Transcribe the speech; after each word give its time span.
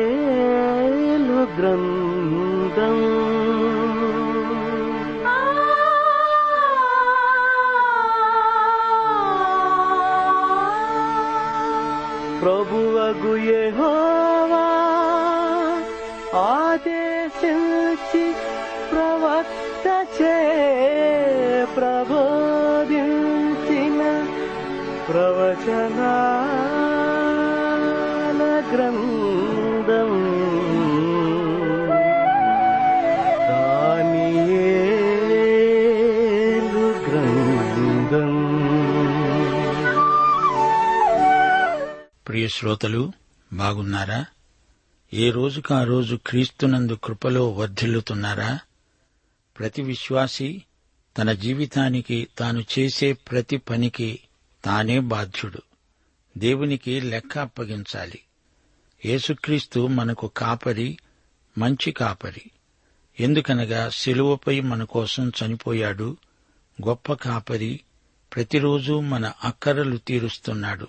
దానియేలు 0.00 1.40
గ్రంథం 1.56 1.97
ప్రవచనాల 25.08 25.90
గ్రంథం. 28.74 30.10
దానియేలు 33.48 34.28
గ్రంథం. 37.10 38.34
ప్రియ 42.28 42.48
శ్రోతలు 42.48 43.12
బాగున్నారా? 43.52 44.24
ఏ 45.14 45.30
రోజుకు 45.30 45.74
ఆ 45.74 45.84
రోజు 45.84 46.18
క్రీస్తునందు 46.26 46.98
కృపలో 47.04 47.50
వర్ధిల్లుతున్నారా? 47.50 48.58
ప్రతి 49.58 49.82
విశ్వాసి 49.82 50.62
తన 51.18 51.32
జీవితానికి 51.32 52.28
తాను 52.38 52.64
చేసే 52.78 53.12
ప్రతి 53.12 53.56
పనికి 53.56 54.20
తానే 54.64 55.00
బాధ్యుడు. 55.00 55.62
దేవునికి 56.38 57.00
లెక్క 57.00 57.38
అప్పగించాలి. 57.38 58.20
యేసుక్రీస్తు 59.06 59.86
మనకు 59.86 60.26
కాపరి 60.26 60.98
మంచి 61.58 61.92
కాపరి. 61.92 62.50
ఎందుకనగా 63.20 63.88
శిలువపై 63.88 64.60
మన 64.60 64.84
కోసం 64.84 65.28
చనిపోయాడు 65.28 66.16
గొప్ప 66.86 67.12
కాపరి 67.12 67.80
ప్రతిరోజు 68.34 69.00
మన 69.00 69.32
అక్కరలు 69.44 69.96
తీరుస్తున్నాడు. 69.96 70.86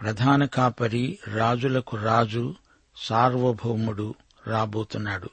ప్రధాన 0.00 0.44
కాపరి 0.44 1.18
రాజులకు 1.28 1.96
రాజు 1.96 2.54
సార్వభౌముడు 2.96 4.14
రాబోతున్నాడు. 4.46 5.30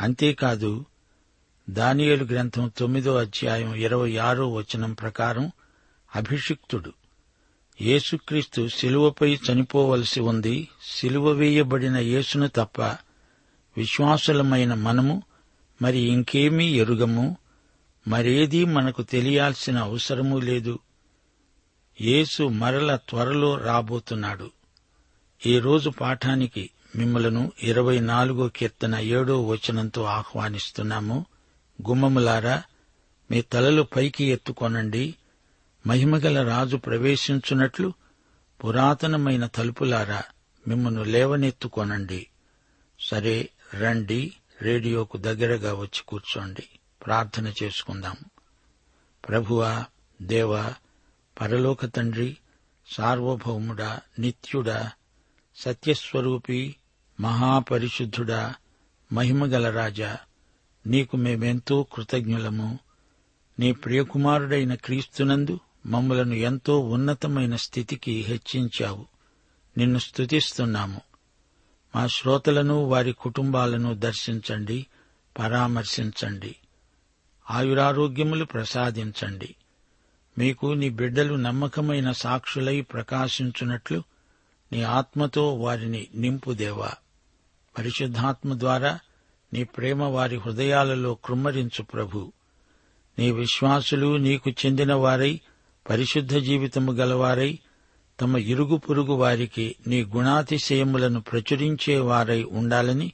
అంతేకాదు 0.00 0.84
దానియేలు 1.70 2.24
గ్రంథం 2.24 2.72
తొమ్మిదో 2.78 3.16
అధ్యాయం 3.16 3.74
ఇరవై 3.74 4.16
ఆరో 4.16 4.52
వచనం 4.52 4.92
ప్రకారం 4.92 5.52
అభిషిక్తుడు. 6.16 6.92
యేసుక్రీస్తు 7.82 8.68
శిలువపై 8.68 9.38
చనిపోవలసి 9.52 10.20
ఉంది 10.20 10.68
శిలువ 10.86 11.28
వేయబడిన 11.30 11.96
యేసును 11.96 12.48
తప్ప 12.48 12.82
విశ్వాసులమైన 13.76 14.74
మనము 14.74 15.22
మరి 15.82 15.98
ఇంకేమీ 15.98 16.66
ఎరుగము 16.74 17.36
మరేదీ 18.08 18.64
మనకు 18.64 19.02
తెలియాల్సిన 19.02 19.78
అవసరమూ 19.78 20.40
లేదు. 20.40 20.78
యేసు 22.00 22.42
మరల 22.42 22.96
త్వరలో 22.96 23.58
రాబోతున్నాడు. 23.58 24.50
ఈరోజు 25.46 25.90
పాఠానికి 25.90 26.70
మిమ్మలను 26.96 27.52
ఇరవై 27.62 28.00
నాలుగో 28.00 28.48
కీర్తన 28.48 28.94
ఏడో 28.94 29.46
వచనంతో 29.46 30.02
ఆహ్వానిస్తున్నాము. 30.02 31.26
గుమ్మములారా 31.88 32.62
మీ 33.30 33.42
తలలు 33.42 33.82
పైకి 33.82 34.24
ఎత్తుకొనండి. 34.24 35.14
మహిమగల 35.86 36.48
రాజు 36.48 36.76
ప్రవేశించున్నట్లు 36.76 37.92
పురాతనమైన 38.64 39.46
తలుపులారా 39.46 40.22
మిమ్మను 40.68 41.02
లేవనెత్తుకొనండి. 41.02 42.26
సరే 43.00 43.50
రండి 43.74 44.32
రేడియోకు 44.62 45.16
దగ్గరగా 45.16 45.74
వచ్చి 45.74 46.02
కూర్చోండి. 46.08 46.62
ప్రార్థన 47.06 47.52
చేసుకుందాం. 47.62 48.16
ప్రభువా 49.28 49.84
దేవా 50.22 50.74
పరలోక 51.40 51.86
తండ్రి 51.86 52.36
సార్వభౌముడా 52.86 54.00
నిత్యుడా 54.18 54.90
సత్యస్వరూపి 55.56 56.76
మహాపరిశుద్ధుడా 57.20 58.54
మహిమగల 59.12 59.70
రాజా 59.70 60.18
నీకు 60.86 61.16
మేమెంతో 61.16 61.86
కృతజ్ఞులము. 61.94 62.78
నీ 63.58 63.72
ప్రియకుమారుడైన 63.72 64.74
క్రీస్తునందు 64.74 65.60
మమ్మలను 65.86 66.34
ఎంతో 66.34 66.78
ఉన్నతమైన 66.78 67.56
స్థితికి 67.56 68.20
హెచ్చించావు. 68.20 69.06
నిన్ను 69.78 69.98
స్తుతిస్తున్నాము. 69.98 71.00
మా 71.96 72.06
శ్రోతలను 72.06 72.84
వారి 72.84 73.12
కుటుంబాలను 73.12 73.94
దర్శించండి 73.94 74.86
పరామర్శించండి. 75.38 76.56
ఆయురారోగ్యములు 77.50 78.44
ప్రసాదించండి. 78.44 79.54
మీకు 80.38 80.66
నీ 80.66 80.88
బిడ్డలు 80.88 81.34
నమ్మకమైన 81.34 82.12
సాక్షులై 82.12 82.80
ప్రకాశించున్నట్లు 82.80 84.02
నీ 84.72 84.82
ఆత్మతో 84.82 85.54
వారిని 85.54 86.08
నింపుదేవా. 86.14 86.92
పరిశుద్ధాత్మ 87.78 88.58
ద్వారా 88.58 88.98
నీ 89.52 89.64
ప్రేమ 89.64 90.02
వారి 90.02 90.36
హృదయాలలో 90.36 91.14
కృమ్మరించు 91.14 91.82
ప్రభు. 91.82 92.32
నీ 93.18 93.30
విశ్వాసులు 93.30 94.16
నీకు 94.16 94.50
చెందిన 94.50 94.94
వారై 94.94 95.40
పరిశుద్ధ 95.90 96.36
జీవితము 96.36 96.92
గలవారై 96.92 97.58
తమ 98.20 98.36
ఇరుగు 98.36 98.76
పొరుగు 98.76 99.12
వారికి 99.12 99.76
నీ 99.86 100.04
గుణాతిశయములను 100.04 101.20
ప్రచురించేవారై 101.20 102.42
ఉండాలని 102.42 103.12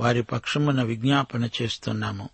వారి 0.00 0.22
పక్షమున 0.22 0.82
విజ్ఞాపన 0.82 1.48
చేస్తున్నాము. 1.62 2.28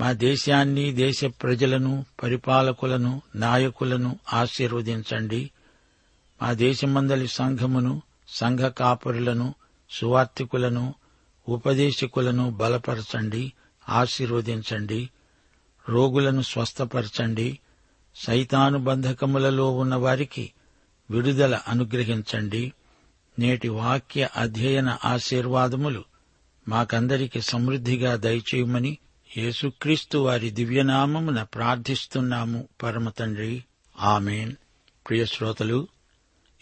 మా 0.00 0.12
దేశాన్ని 0.12 0.92
దేశ 0.92 1.24
ప్రజలను 1.24 2.04
పరిపాలకులను 2.22 3.22
నాయకులను 3.34 4.18
ఆశీర్వదించండి. 4.32 5.50
మా 6.42 6.52
దేశమందలి 6.52 7.28
సంఘమును 7.28 8.02
సంఘ 8.28 8.60
కాపరులను 8.60 9.54
సువార్తికులను 9.90 10.94
ఉపదేశకులను 11.48 12.50
బలపరచండి 12.50 13.52
ఆశీర్వదించండి. 13.88 15.10
రోగులను 15.88 16.42
స్వస్థపరచండి. 16.42 17.58
సైతాను 18.16 18.78
బంధకములలో 18.78 19.70
ఉన్నవారికి 19.70 20.52
విడుదల 21.10 21.60
అనుగ్రహించండి. 21.68 22.72
నేటి 23.38 23.68
వాక్య 23.68 24.28
అధ్యయన 24.36 24.98
ఆశీర్వాదములు 25.04 26.04
మాకందరికి 26.68 27.40
సమృద్ధిగా 27.40 28.16
దయచేయమని 28.16 28.98
యేసుక్రీస్తు 29.36 30.18
వారి 30.18 30.50
దివ్యనామమున 30.50 31.42
ప్రార్థిస్తున్నాము. 31.42 32.68
పరమతండ్రి 32.82 33.64
ఆమెన్. 34.00 34.52
ప్రియశ్రోతలు 35.08 35.88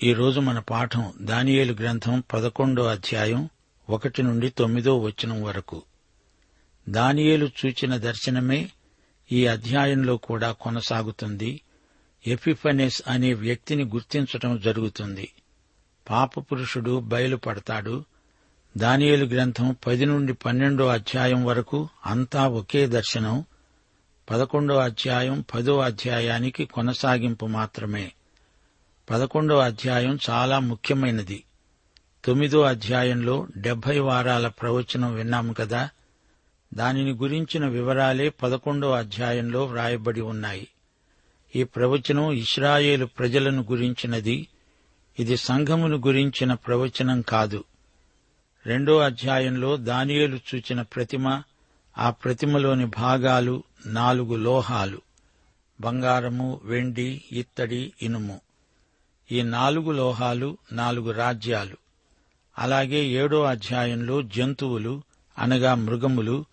ఈరోజు 0.02 0.40
మన 0.40 0.58
పాఠం 0.58 1.12
దానియేలు 1.20 1.72
గ్రంథం 1.72 2.22
పదకొండో 2.34 2.84
అధ్యాయం 2.84 3.48
ఒకటి 3.90 4.22
నుండి 4.22 4.50
తొమ్మిదో 4.50 4.98
వచనం 4.98 5.42
వరకు. 5.42 5.82
దానియేలు 6.88 7.50
చూచిన 7.66 7.96
దర్శనమే 7.96 8.70
ఈ 9.32 9.46
అధ్యాయంలో 9.46 10.16
కూడా 10.16 10.52
కొనసాగుతుంది. 10.52 11.60
ఎపిఫనెస్ 12.26 13.02
అనే 13.06 13.34
వ్యక్తిని 13.34 13.84
గుర్తించటం 13.84 14.60
జరుగుతుంది. 14.60 15.32
పాపపురుషుడు 16.10 17.00
బయలుపడతాడు. 17.00 18.04
దానియేలు 18.76 19.24
గ్రంథం 19.24 19.76
పది 19.86 20.06
నుండి 20.06 20.32
పన్నెండో 20.32 20.86
అధ్యాయం 20.86 21.44
వరకు 21.44 21.88
అంతా 22.06 22.48
ఒకే 22.48 22.86
దర్శనం. 22.86 23.44
పదకొండో 24.30 24.76
అధ్యాయం 24.76 25.44
పదో 25.54 25.78
అధ్యాయానికి 25.78 26.64
కొనసాగింపు 26.64 27.46
మాత్రమే. 27.46 28.12
పదకొండో 29.10 29.58
అధ్యాయం 29.58 30.18
చాలా 30.30 30.58
ముఖ్యమైనది. 30.58 31.44
తొమ్మిదో 32.24 32.62
అధ్యాయంలో 32.62 33.46
డెబ్బై 33.56 33.98
వారాల 33.98 34.48
ప్రవచనం 34.48 35.14
విన్నాము 35.14 35.52
కదా. 35.52 35.90
దానిని 36.74 37.12
గురించిన 37.12 37.66
వివరాలే 37.66 38.28
పదకొండో 38.28 38.90
అధ్యాయంలో 38.90 39.64
వ్రాయబడి 39.64 40.20
ఉన్నాయి. 40.20 40.68
ఈ 41.56 41.64
ప్రవచనం 41.64 42.32
ఇస్రాయేలు 42.32 43.06
ప్రజలను 43.06 43.66
గురించినది. 43.70 44.48
ఇది 45.18 45.36
సంఘమును 45.36 45.96
గురించిన 45.96 46.54
ప్రవచనం 46.54 47.20
కాదు. 47.20 47.64
రెండో 48.66 48.98
అధ్యాయంలో 48.98 49.76
దానియేలు 49.76 50.36
చూచిన 50.36 50.82
ప్రతిమ 50.82 51.42
ఆ 51.98 52.10
ప్రతిమలోని 52.10 52.84
భాగాలు 52.84 53.62
నాలుగు 53.86 54.36
లోహాలు. 54.36 55.00
బంగారము 55.80 56.60
వెండి 56.64 57.22
ఇత్తడి 57.32 57.92
ఇనుము. 58.02 58.40
ఈ 59.32 59.42
నాలుగు 59.42 59.92
లోహాలు 59.92 60.58
నాలుగు 60.72 61.10
రాజ్యాలు. 61.10 61.76
అలాగే 62.58 63.06
ఏడో 63.06 63.42
అధ్యాయంలో 63.42 64.22
జంతువులు 64.22 65.02
అనగా 65.38 65.74
మృగములు 65.74 66.44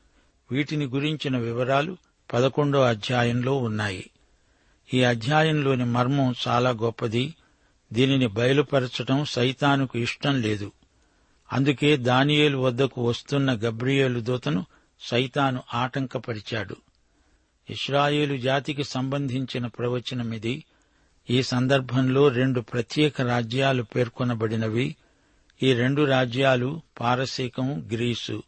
వీటిని 0.52 0.86
గురించిన 0.86 1.38
వివరాలు 1.38 1.98
పదకొండో 2.34 2.82
అధ్యాయంలో 2.82 3.58
ఉన్నాయి. 3.58 4.10
ఈ 4.94 5.04
అధ్యాయంలోని 5.04 5.86
మర్మం 5.86 6.36
చాలా 6.48 6.70
గొప్పది. 6.70 7.36
దీనిని 7.94 8.28
బయలుపరచటం 8.28 9.26
సైతానుకు 9.26 10.00
ఇష్టం 10.00 10.42
లేదు. 10.42 10.72
అందుకే 11.54 11.98
దానియేలు 11.98 12.58
వద్దకు 12.58 13.08
వస్తున్న 13.08 13.54
గబ్రియేలు 13.54 14.20
దూతను 14.20 14.66
సైతాను 15.00 15.64
ఆటంకపరిచాడు. 15.74 16.76
ఇస్రాయేలు 17.70 18.38
జాతికి 18.38 18.84
సంబంధించిన 18.84 19.68
ప్రవచనమిది. 19.68 20.66
ఈ 21.30 21.44
సందర్భంలో 21.44 22.28
రెండు 22.28 22.62
ప్రత్యేక 22.62 23.22
రాజ్యాలు 23.22 23.84
పేర్కొనబడినవి. 23.84 24.96
ఈ 25.64 25.74
రెండు 25.74 26.02
రాజ్యాలు 26.02 26.82
పారసీకం 27.00 27.90
గ్రీసు. 27.92 28.44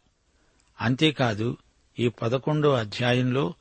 అంతేకాదు 0.80 1.56
ఈ 1.98 2.08
పదకొండో 2.08 2.72
అధ్యాయంలో 2.72 3.54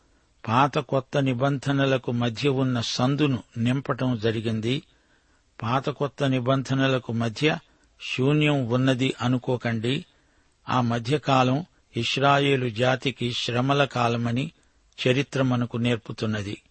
పాత 0.47 0.77
కొత్త 0.77 1.17
నిబంధనలకు 1.17 2.11
మధ్య 2.11 2.49
ఉన్న 2.49 2.81
సందును 2.81 3.43
నింపటం 3.57 4.19
జరిగింది. 4.23 4.83
పాత 5.61 5.89
కొత్త 5.89 6.23
నిబంధనలకు 6.23 7.13
మధ్య 7.13 7.57
శూన్యం 8.15 8.67
ఉన్నది 8.67 9.13
అనుకోకండి. 9.21 10.05
ఆ 10.69 10.81
మధ్యకాలం 10.81 11.65
ఇస్రాయేలు 11.97 12.69
జాతికి 12.69 13.33
శ్రమల 13.33 13.85
కాలమని 13.85 14.51
చరిత్ర 15.07 15.41
మనకు 15.41 15.77
నేర్పుతున్నది. 15.77 16.61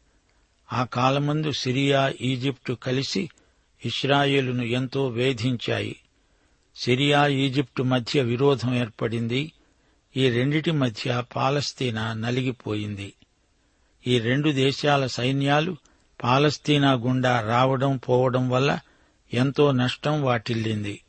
ఆ 0.72 0.84
కాలమందు 0.84 1.50
సిరియా 1.50 2.12
ఈజిప్టు 2.20 2.72
కలిసి 2.72 3.30
ఇస్రాయేలును 3.84 4.62
ఎంతో 4.62 5.08
వేధించాయి. 5.08 5.96
సిరియా 6.76 7.26
ఈజిప్టు 7.26 7.82
మధ్య 7.82 8.22
విరోధం 8.22 8.74
ఏర్పడింది. 8.74 9.52
ఈ 10.16 10.30
రెండిటి 10.30 10.70
మధ్య 10.70 11.24
పాలస్తీనా 11.36 12.12
నలిగిపోయింది. 12.12 13.12
ఈ 14.06 14.18
రెండు 14.18 14.50
దేశాల 14.50 15.06
సైన్యాలు 15.06 15.76
పాలస్తీనా 16.22 16.92
గుండా 16.92 17.40
రావడం 17.40 17.96
పోవడం 17.96 18.50
వల్ల 18.50 18.78
ఎంతో 19.34 19.72
నష్టం 19.72 20.22
వాటిల్లింది. 20.22 21.00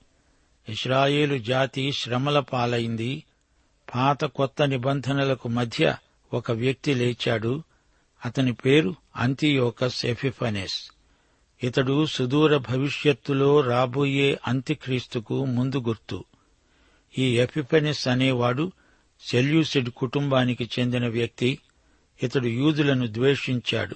ఇస్రాయేలు 0.70 1.38
జాతి 1.38 1.92
శ్రమల 1.92 2.40
పాలైంది. 2.40 3.24
పాత 3.96 4.26
కొత్త 4.26 4.62
నిబంధనలకు 4.62 5.50
మధ్య 5.50 5.96
ఒక 6.34 6.52
వ్యక్తి 6.52 6.94
లేచాడు. 6.94 7.64
అతని 8.26 8.54
పేరు 8.54 8.96
అంతియోకస్ 9.16 10.06
ఎఫిఫనెస్. 10.06 10.92
ఇతడు 11.64 12.06
సుదూర 12.06 12.58
భవిష్యత్తులో 12.58 13.62
రాబోయే 13.62 14.40
అంత్యక్రీస్తుకు 14.48 15.46
ముందు 15.46 15.80
గుర్తు. 15.80 16.24
ఈ 17.18 17.40
ఎఫిఫెనిస్ 17.40 18.08
అనేవాడు 18.08 18.72
సెల్యూసిడ్ 19.30 19.90
కుటుంబానికి 19.90 20.70
చెందిన 20.80 21.08
వ్యక్తి 21.08 21.60
ఇతడు 22.24 22.48
యూదులను 22.48 23.08
ద్వేషించాడు. 23.08 23.96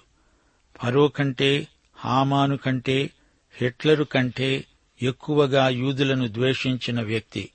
ఫరో 0.84 1.08
కంటే 1.08 1.68
హామాను 1.96 2.58
కంటే 2.58 3.10
హిట్లరు 3.62 4.04
కంటే 4.04 4.66
ఎక్కువగా 5.02 5.70
యూదులను 5.70 6.28
ద్వేషించిన 6.28 7.02
వ్యక్తి. 7.02 7.50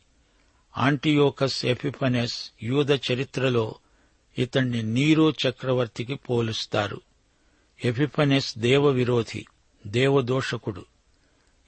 ఆంటియోకస్ 0.78 1.66
ఎపిఫనెస్ 1.66 2.50
యూద 2.62 2.90
చరిత్రలో 2.90 3.74
ఇతణ్ణి 4.38 4.82
నీరో 4.82 5.30
చక్రవర్తికి 5.30 6.14
పోలుస్తారు. 6.14 7.00
ఎపిఫనెస్ 7.84 8.58
దేవ 8.58 8.88
విరోధి 8.88 9.46
దేవదోషకుడు. 9.86 10.84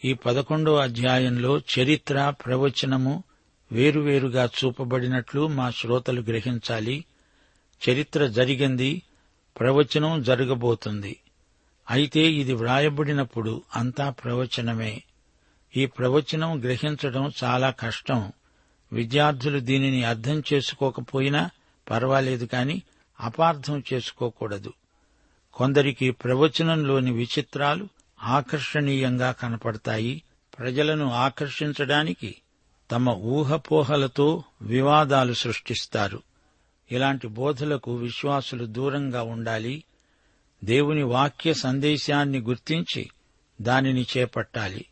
ఈ 0.04 0.14
పదకొండో 0.14 0.76
అధ్యాయంలో 0.76 1.58
చరిత్ర 1.58 2.34
ప్రవచనము 2.46 3.24
వేరువేరుగా 3.72 4.50
చూపబడినట్లు 4.64 5.46
మా 5.46 5.70
శ్రోతలు 5.70 6.20
గ్రహించాలి. 6.20 7.04
చరిత్ర 7.90 8.26
జరిగింది 8.26 9.02
ప్రవచనం 9.60 10.22
జరగబోతుంది. 10.22 11.20
అయితే 11.90 12.20
ఇది 12.20 12.52
వ్రాయబడినప్పుడు 12.52 13.62
అంతా 13.76 14.10
ప్రవచనమే. 14.10 15.02
ఈ 15.76 15.86
ప్రవచనం 15.86 16.60
గ్రహించడం 16.60 17.32
చాలా 17.44 17.70
కష్టం. 17.70 18.32
విద్యార్థులు 18.92 19.58
దీనిని 19.58 20.04
అర్థం 20.04 20.42
చేసుకోకపోయినా 20.52 21.50
పర్వాలేదు 21.90 22.44
కాని 22.44 22.82
అపార్థం 23.20 23.82
చేసుకోకూడదు. 23.92 24.72
కొందరికి 25.54 26.10
ప్రవచనంలోని 26.10 27.12
విచిత్రాలు 27.12 27.88
ఆకర్షణీయంగా 28.22 29.32
కనపడతాయి. 29.32 30.22
ప్రజలను 30.58 31.10
ఆకర్షించడానికి 31.10 32.34
తమ 32.94 33.10
ఊహపోహలతో 33.10 34.44
వివాదాలు 34.62 35.32
సృష్టిస్తారు. 35.32 36.22
ఇలాంటి 36.92 37.28
బోధలకు 37.28 37.94
విశ్వాసులు 37.94 38.64
దూరంగా 38.64 39.22
ఉండాలి. 39.22 39.84
దేవుని 40.64 41.02
వాక్య 41.02 41.54
సందేశాన్ని 41.54 42.40
గుర్తించి 42.40 43.10
దానిని 43.62 44.06
చేపట్టాలి. 44.18 44.84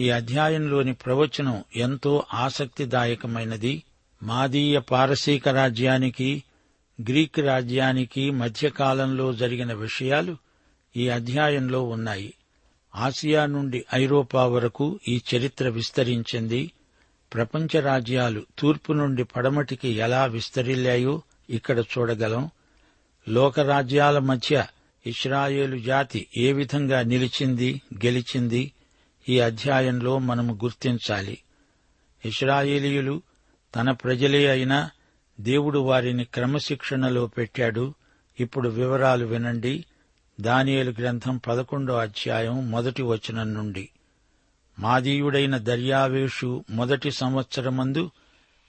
ఈ 0.00 0.10
అధ్యాయంలోని 0.10 0.92
ప్రవచనం 0.92 1.64
ఎంతో 1.76 2.24
ఆసక్తిదాయకమైనది. 2.34 3.82
మాదీయ 4.22 4.78
పారసీక 4.78 5.48
రాజ్యానికి 5.48 6.44
గ్రీక్ 7.00 7.40
రాజ్యానికి 7.40 8.30
మధ్యకాలంలో 8.30 9.32
జరిగిన 9.32 9.72
విషయాలు 9.72 10.36
ఈ 10.96 11.08
అధ్యాయంలో 11.08 11.82
ఉన్నాయి. 11.82 12.34
ఆసియా 12.94 13.46
నుండి 13.46 13.84
ఐరోపా 13.94 14.46
వరకు 14.46 15.00
ఈ 15.08 15.20
చరిత్ర 15.36 15.68
విస్తరించింది. 15.68 16.72
ప్రపంచ 17.34 17.80
రాజ్యాలు 17.80 18.46
తూర్పు 18.58 18.92
నుండి 18.92 19.24
పడమటికి 19.24 19.88
ఎలా 19.88 20.24
విస్తరిల్లాయో 20.24 21.22
ఇక్కడ 21.50 21.78
చూడగలం. 21.78 22.50
లోకరాజ్యాల 23.28 24.18
మధ్య 24.18 24.66
ఇస్రాయేలు 25.06 25.78
జాతి 25.78 26.26
ఏ 26.36 26.52
విధంగా 26.52 27.02
నిలిచింది 27.02 27.82
గెలిచింది 27.94 28.72
ఈ 29.28 29.40
అధ్యాయంలో 29.40 30.18
మనము 30.18 30.54
గుర్తించాలి. 30.54 31.38
ఇస్రాయేలీయులు 32.24 33.22
తన 33.76 33.90
ప్రజలే 33.90 34.46
అయినా 34.46 34.90
దేవుడు 35.40 35.78
వారిని 35.78 36.24
క్రమశిక్షణలో 36.24 37.26
పెట్టాడు. 37.26 37.94
ఇప్పుడు 38.40 38.68
వివరాలు 38.68 39.26
వినండి. 39.26 39.84
దానియేలు 40.40 40.94
గ్రంథం 41.00 41.36
పదకొండో 41.36 41.96
అధ్యాయం 41.96 42.70
మొదటి 42.70 43.02
వచనం 43.02 43.54
నుండి. 43.54 43.88
మాదీయుడైన 44.80 45.58
దర్యావేషు 45.58 46.64
మొదటి 46.70 47.10
సంవత్సరమందు 47.10 48.10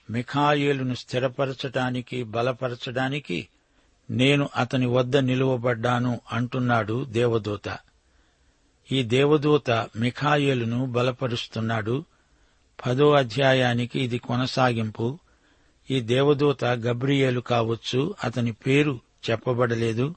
మిఖాయేలును 0.09 0.95
స్థిరపరచటానికి 0.95 2.23
బలపరచడానికి 2.23 3.47
నేను 4.09 4.49
అతని 4.55 4.85
వద్ద 4.85 5.17
నిలువబడ్డాను 5.17 6.21
అంటున్నాడు 6.31 7.03
దేవదూత. 7.03 7.77
ఈ 8.91 9.03
దేవదూత 9.03 9.71
మిఖాయేలును 9.71 10.85
బలపరుస్తున్నాడు. 10.85 12.05
పదో 12.85 13.13
అధ్యాయానికి 13.13 13.99
ఇది 13.99 14.17
కొనసాగింపు. 14.17 15.19
ఈ 15.91 16.01
దేవదూత 16.01 16.65
గబ్రియేలు 16.65 17.41
కావచ్చు 17.41 18.15
అతని 18.23 18.51
పేరు 18.51 18.99
చెప్పబడలేదు. 19.29 20.15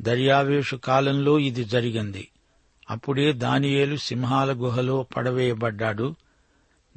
దర్యావేషు 0.00 0.76
కాలంలో 0.76 1.38
ఇది 1.38 1.64
జరిగింది. 1.64 2.28
అప్పుడే 2.90 3.32
దానియేలు 3.32 3.96
సింహాల 3.96 4.52
గుహలో 4.52 5.02
పడవేయబడ్డాడు. 5.02 6.14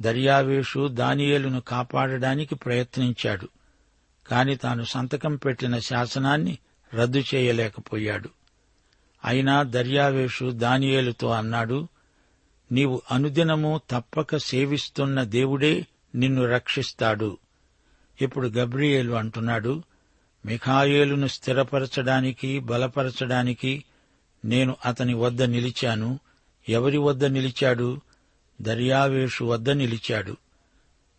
దర్యావేషు 0.02 0.88
దానియేలును 0.88 1.60
కాపాడడానికి 1.60 2.54
ప్రయత్నించాడు. 2.54 3.48
కాని 4.28 4.56
తాను 4.56 4.84
సంతకం 4.84 5.36
పెట్టిన 5.36 5.78
శాసనాన్ని 5.78 6.58
రద్దు 6.94 7.22
చేయలేకపోయాడు. 7.34 8.28
అయినా 9.24 9.62
దర్యావేషు 9.62 10.50
దానియేలుతో 10.50 11.30
అన్నాడు 11.30 11.88
నీవు 12.72 13.02
అనుదినము 13.10 13.80
తప్పక 13.90 14.36
సేవిస్తున్న 14.36 15.22
దేవుడే 15.22 15.86
నిన్ను 16.14 16.44
రక్షిస్తాడు. 16.44 17.38
ఇప్పుడు 18.22 18.48
గబ్రియేలు 18.48 19.12
అంటున్నాడు 19.12 19.82
మిఖాయేలును 20.46 21.26
స్థిరపరచడానికి 21.26 22.58
బలపరచడానికి 22.58 23.84
నేను 24.44 24.76
అతని 24.84 25.14
వద్ద 25.14 25.42
నిలిచాను. 25.42 26.18
ఎవరి 26.68 26.98
వద్ద 26.98 27.24
నిలిచాడు? 27.24 28.00
దర్యావేషు 28.60 29.44
వద్ద 29.44 29.70
నిలిచాడు. 29.70 30.36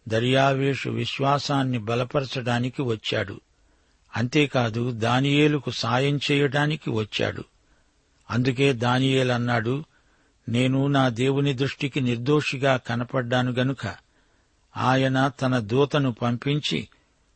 దర్యావేషు 0.07 0.89
విశ్వాసాన్ని 0.89 1.77
బలపరచడానికి 1.77 2.81
వచ్చాడు. 2.81 3.41
అంతేకాదు 4.17 4.91
దానియేలుకు 4.91 5.71
సాయం 5.71 6.19
చేయడానికి 6.31 6.89
వచ్చాడు. 6.89 7.43
అందుకే 8.31 8.73
దానియేలు 8.73 9.31
అన్నాడు 9.31 9.83
నేను 10.49 10.87
నా 10.87 11.09
దేవుని 11.09 11.53
దృష్టికి 11.53 12.01
నిర్దోషిగా 12.01 12.77
కనపడ్డాను 12.77 13.51
గనుక 13.51 13.95
ఆయన 14.77 15.27
తన 15.27 15.59
దూతను 15.59 16.11
పంపించి 16.11 16.87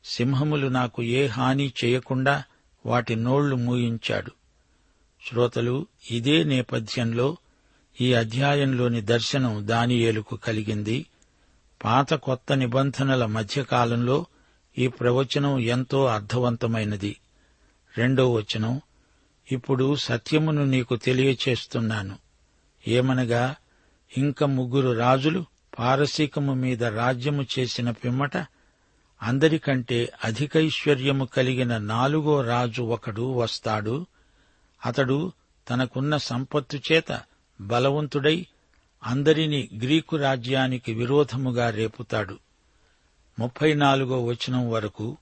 సింహములు 0.06 0.68
నాకు 0.68 1.04
ఏ 1.04 1.28
హాని 1.28 1.74
చేయకుండా 1.86 2.44
వాటి 2.86 3.16
నోళ్ళు 3.16 3.56
మూయించాడు. 3.56 4.32
శ్రోతలు 5.30 5.86
ఇదే 6.12 6.44
నేపథ్యంలో 6.44 7.38
ఈ 8.02 8.14
అధ్యాయంలోని 8.14 9.02
దర్శనం 9.02 9.68
దానియేలుకు 9.68 10.36
కలిగింది. 10.36 11.06
పాత 11.84 12.14
కొత్త 12.14 12.54
నిబంధనల 12.54 13.26
మధ్యకాలంలో 13.26 14.26
ఈ 14.78 14.88
ప్రవచనం 14.88 15.60
ఎంతో 15.60 16.06
అర్థవంతమైనది. 16.06 17.16
రెండో 17.98 18.34
వచనం 18.34 18.82
ఇప్పుడు 19.52 19.96
సత్యమును 19.96 20.66
నీకు 20.66 20.96
తెలియచేస్తున్నాను. 20.96 22.18
ఏమనగా 22.88 23.56
ఇంక 24.18 24.44
ముగ్గురు 24.44 24.98
రాజులు 24.98 25.46
పారసీకము 25.80 26.54
మీద 26.54 26.84
రాజ్యము 26.84 27.46
చేసిన 27.60 27.92
పిమ్మట 27.92 28.38
అందరికంటే 29.22 30.14
అధికైశ్వర్యము 30.24 31.26
కలిగిన 31.26 31.78
నాలుగో 31.78 32.42
రాజు 32.42 32.82
ఒకడు 32.82 33.34
వస్తాడు. 33.34 34.06
అతడు 34.86 35.32
తనకున్న 35.70 36.18
సంపత్తు 36.18 36.82
చేత 36.92 37.22
బలవంతుడై 37.62 38.46
అందరినీ 39.04 39.70
గ్రీకు 39.82 40.18
రాజ్యానికి 40.18 40.94
విరోధముగా 40.94 41.70
రేపుతాడు. 41.70 42.38
ముప్పై 43.40 43.74
నాలుగో 43.74 44.26
వచనం 44.26 44.70
వరకు 44.70 45.18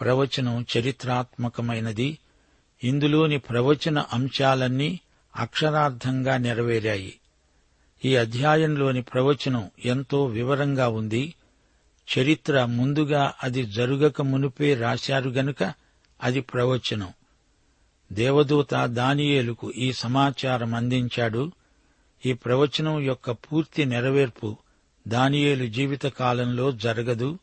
ప్రవచనం 0.00 0.66
చరిత్రాత్మకమైనది. 0.78 2.18
ఇందులోని 2.84 3.38
ప్రవచన 3.38 4.04
అంశాలన్నీ 4.12 5.00
అక్షరార్థంగా 5.36 6.36
నెరవేరాయి. 6.36 7.14
ఈ 8.04 8.16
అధ్యాయంలోని 8.16 9.02
ప్రవచనం 9.02 9.70
ఎంతో 9.84 10.24
వివరంగా 10.24 10.88
ఉంది. 10.88 11.34
చరిత్ర 12.18 12.64
ముందుగా 12.64 13.34
అది 13.42 13.64
జరుగక 13.64 14.22
మునుపే 14.22 14.74
రాశారు 14.74 15.30
గనుక 15.30 15.72
అది 16.22 16.40
ప్రవచనం. 16.40 17.12
దేవదూత 18.12 18.86
దానియేలుకు 18.86 19.70
ఈ 19.70 19.92
సమాచారం 19.92 20.74
అందించాడు. 20.74 21.52
ఈ 22.26 22.32
ప్రవచనం 22.32 23.00
యొక్క 23.00 23.30
పూర్తి 23.30 23.84
నెరవేర్పు 23.84 24.56
దానియేలు 25.08 25.66
జీవితకాలంలో 25.66 26.72
జరగదు. 26.72 27.38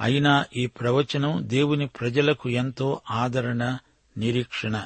అయినా 0.00 0.46
ఈ 0.56 0.66
ప్రవచనం 0.66 1.40
దేవుని 1.42 1.86
ప్రజలకు 1.86 2.48
ఎంతో 2.48 3.00
ఆదరణ 3.10 3.78
నిరీక్షణ. 4.16 4.84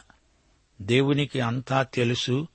దేవునికి 0.83 1.41
అంతా 1.41 1.83
తెలుసు. 1.83 2.47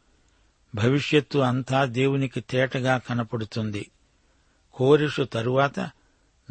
భవిష్యత్తు 0.75 1.39
అంతా 1.39 1.85
దేవునికి 1.85 2.41
తేటగా 2.41 2.97
కనపడుతుంది. 2.97 3.91
కోరిషు 4.73 5.23
తరువాత 5.23 5.89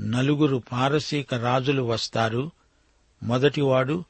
నలుగురు 0.01 0.63
పారసీక 0.73 1.35
రాజులు 1.35 1.83
వస్తారు. 1.83 2.51
మొదటివాడు 3.23 4.05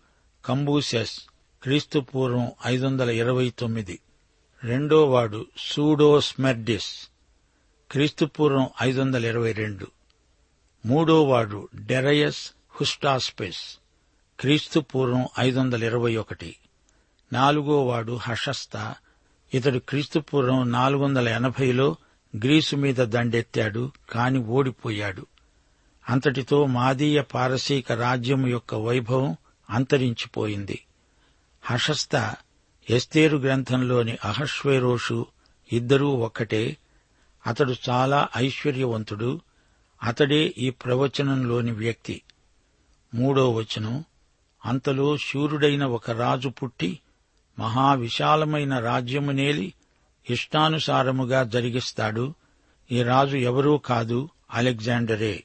కంబూసెస్ 0.45 1.21
క్రీస్తు 1.65 1.99
పూర్వం 1.99 2.53
ఐదు 2.67 2.87
వందల 2.87 3.11
ఇరవై 3.11 3.51
తొమ్మిది. 3.51 3.99
రెండోవాడు 4.65 5.47
సూడోస్మెర్డిస్. 5.59 7.09
క్రీస్తు 7.91 8.25
పూర్వం 8.25 8.69
ఐదు 8.83 9.01
వందల 9.01 9.27
ఇరవై 9.27 9.53
రెండు. 9.53 9.87
మూడోవాడు 10.87 11.69
డెరయస్ 11.75 12.51
హుస్టాస్పెస్. 12.71 13.79
క్రీస్తు 14.41 14.81
పూర్వం 14.81 15.27
ఐదు 15.39 15.61
వందల 15.61 15.85
ఇరవై 15.85 16.17
ఒకటి. 16.17 16.57
నాలుగోవాడు 17.33 18.13
హషస్త 18.13 18.95
ఇతడు 19.55 19.79
క్రీస్తు 19.79 20.19
పూర్వం 20.19 20.73
నాలుగు 20.73 21.03
వందల 21.03 21.29
ఎనభైలో 21.29 21.97
గ్రీసు 22.37 22.77
మీద 22.77 22.97
దండెత్తాడు 22.97 23.93
కాని 24.11 24.39
ఓడిపోయాడు. 24.39 25.27
అంతటితో 26.09 26.67
మాదీయ 26.67 27.21
పారసీక 27.21 27.93
రాజ్యం 27.93 28.47
యొక్క 28.47 28.75
వైభవం 28.75 29.37
అంతరించిపోయింది. 29.71 30.81
హషస్త 31.67 32.37
ఎస్తేరు 32.91 33.37
గ్రంథంలోని 33.37 34.19
అహశ్వేరోషు 34.25 35.27
ఇద్దరూ 35.73 36.09
ఒక్కటే. 36.09 36.77
అతడు 37.47 37.75
చాలా 37.91 38.29
ఐశ్వర్యవంతుడు. 38.37 39.41
అతడే 40.03 40.55
ఈ 40.59 40.71
ప్రవచనంలోని 40.71 41.73
వ్యక్తి. 41.73 42.23
మూడో 43.15 43.53
వచనం. 43.53 44.05
అంతలో 44.65 45.17
శూరుడైన 45.17 45.85
ఒక 45.85 46.11
రాజు 46.11 46.49
పుట్టి 46.49 46.99
మహావిశాలమైన 47.59 48.79
రాజ్యమునేలి 48.79 49.75
ఇష్టానుసారముగా 50.31 51.43
జరిగిస్తాడు. 51.43 52.35
ఈ 52.93 53.03
రాజు 53.03 53.37
ఎవరూ 53.37 53.79
కాదు 53.79 54.29
అలెగ్జాండరే. 54.51 55.45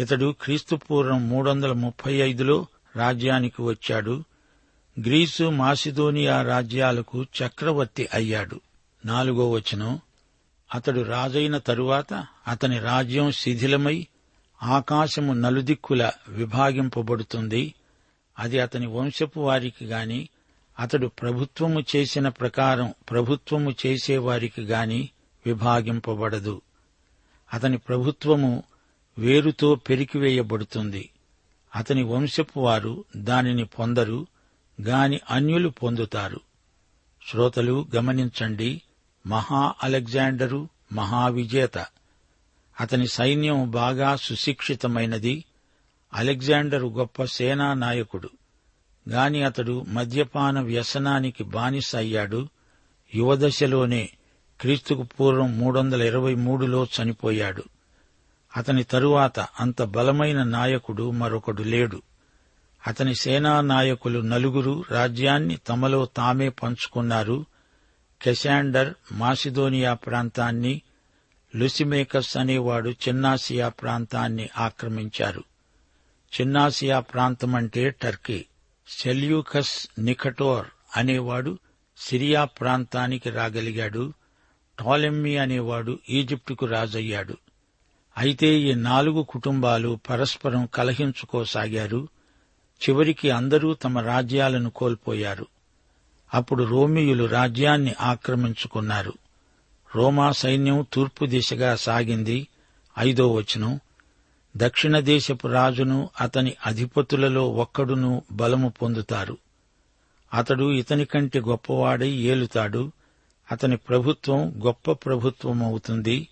ఇతడు 0.00 0.34
క్రీస్తుపూర్వం 0.40 1.28
మూడు 1.28 1.50
వందల 1.50 1.72
ముప్పై 1.72 2.14
ఐదులో 2.14 2.66
రాజ్యానికి 2.96 3.62
వచ్చాడు. 3.62 4.24
గ్రీసు 5.00 5.44
మాసిదోనియా 5.44 6.42
రాజ్యాలకు 6.42 7.22
చక్రవర్తి 7.22 8.08
అయ్యాడు. 8.14 8.60
నాలుగో 9.06 9.50
వచనం 9.50 10.00
అతడు 10.74 11.00
రాజైన 11.00 11.58
తరువాత 11.58 12.26
అతని 12.48 12.78
రాజ్యం 12.78 13.32
శిథిలమై 13.32 14.06
ఆకాశము 14.62 15.32
నలుదిక్కుల 15.32 16.10
విభాగింపబడుతుంది. 16.28 17.74
అది 18.38 18.60
అతని 18.60 18.86
వంశపు 18.86 19.40
వారికి 19.40 19.84
గాని 19.84 20.28
అతడు 20.78 21.06
ప్రభుత్వము 21.06 21.84
చేసిన 21.96 22.28
ప్రకారం 22.28 22.94
ప్రభుత్వము 23.10 23.74
చేసేవారికి 23.86 24.62
గాని 24.62 25.08
విభాగింపబడదు. 25.46 26.60
అతని 27.54 27.78
ప్రభుత్వము 27.78 28.62
వేరుతో 29.18 29.74
పెరికివేయబడుతుంది. 29.74 31.10
అతని 31.76 32.02
వంశపు 32.02 32.60
వారు 32.60 33.04
దానిని 33.16 33.64
పొందరు. 33.64 34.26
గాని 34.80 35.20
అన్యులు 35.30 35.68
పొందుతారు. 35.68 36.40
శ్రోతలు 37.30 37.86
గమనించండి 37.96 38.82
మహా 39.26 39.74
అలెగ్జాండరు 39.82 40.68
మహావిజేత. 40.92 41.86
అతని 42.80 43.06
సైన్యం 43.06 43.70
బాగా 43.70 44.16
సుశిక్షితమైనది 44.16 45.44
అలెగ్జాండరు 46.14 46.86
గొప్ప 46.88 47.24
సేనా 47.24 47.74
నాయకుడు 47.74 48.30
గాని 49.08 49.42
అతడు 49.42 49.84
మద్యపాన 49.88 50.60
వ్యసనానికి 50.60 51.44
బానిస 51.44 51.96
అయ్యాడు 51.96 52.48
యువదశలోనే 53.14 54.10
క్రీస్తుకు 54.60 55.02
పూర్వం 55.02 55.58
మూడు 55.58 55.78
వందల 55.78 56.02
ఇరవై 56.02 56.34
మూడులో 56.34 56.84
చనిపోయాడు. 56.84 57.62
అతని 58.56 58.84
తరువాత 58.84 59.40
అంత 59.40 59.82
బలమైన 59.82 60.42
నాయకుడు 60.42 61.10
మరొకడు 61.10 61.62
లేడు. 61.62 62.02
అతని 62.86 63.14
సేనా 63.14 63.60
నాయకులు 63.60 64.20
నలుగురు 64.20 64.84
రాజ్యాన్ని 64.90 65.56
తమలో 65.56 66.06
తామే 66.06 66.48
పంచుకున్నారు. 66.48 67.46
కెశాండర్ 68.22 68.94
మాసిదోనియా 69.12 69.94
ప్రాంతాన్ని 69.94 70.82
లుసిమేకస్ 71.56 72.36
అనేవాడు 72.36 72.90
చిన్నాసియా 72.90 73.68
ప్రాంతాన్ని 73.68 74.48
ఆక్రమించారు. 74.58 75.44
చిన్నాసియా 76.40 77.00
ప్రాంతమంటే 77.00 77.90
టర్కీ. 77.90 78.44
సెల్యూకస్ 78.88 79.88
నికటోర్ 79.98 80.66
అనేవాడు 80.96 81.58
సిరియా 81.98 82.44
ప్రాంతానికి 82.44 83.30
రాగలిగాడు. 83.30 84.12
టాలెమ్మీ 84.80 85.36
అనేవాడు 85.36 85.98
ఈజిప్టుకు 86.10 86.66
రాజయ్యాడు. 86.66 87.36
అయితే 88.16 88.54
ఈ 88.54 88.74
నాలుగు 88.74 89.22
కుటుంబాలు 89.22 89.98
పరస్పరం 90.10 90.66
కలహించుకోసాగారు. 90.66 92.08
చివరికి 92.76 93.30
అందరూ 93.30 93.74
తమ 93.74 93.98
రాజ్యాలను 93.98 94.70
కోల్పోయారు. 94.70 95.46
అప్పుడు 96.34 96.64
రోమియులు 96.64 97.24
రాజ్యాన్ని 97.24 97.94
ఆక్రమించుకున్నారు. 98.00 99.12
రోమా 99.96 100.32
సైన్యం 100.32 100.86
తూర్పు 100.92 101.26
దిశగా 101.26 101.76
సాగింది. 101.76 102.48
ఐదో 102.98 103.32
వచనం. 103.32 103.80
దక్షిణ 104.56 104.98
దేశపు 104.98 105.48
రాజును 105.48 106.10
అతని 106.20 106.54
అధిపతులలో 106.66 107.50
ఒక్కడును 107.50 108.22
బలము 108.32 108.68
పొందుతారు. 108.68 109.38
అతడు 110.34 110.72
ఇతని 110.72 111.04
కంటే 111.04 111.40
గొప్పవాడై 111.40 112.10
ఏలుతాడు. 112.10 112.92
అతని 113.52 113.76
ప్రభుత్వం 113.76 114.66
గొప్ప 114.66 114.92
ప్రభుత్వం 114.92 115.62
అవుతుంది 115.62 116.28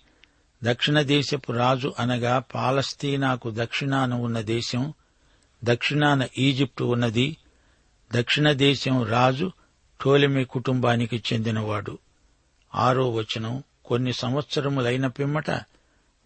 దక్షిణ 0.63 1.01
దేశపు 1.01 1.51
రాజు 1.51 1.93
అనగా 1.99 2.43
పాలస్తీనాకు 2.55 3.51
దక్షిణాన 3.55 4.13
ఉన్న 4.13 4.41
దేశం. 4.41 4.93
దక్షిణాన 5.65 6.27
ఈజిప్టు 6.37 6.83
ఉన్నది. 6.83 7.37
దక్షిణ 8.15 8.51
దేశం 8.51 9.03
రాజు 9.03 9.51
టోలెమి 10.03 10.45
కుటుంబానికి 10.45 11.23
చెందినవాడు. 11.33 11.97
ఆరో 12.75 13.11
వచనం 13.11 13.63
కొన్ని 13.85 14.13
సంవత్సరములైన 14.13 15.07
పిమ్మట 15.07 15.49